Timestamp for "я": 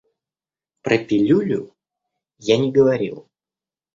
2.39-2.57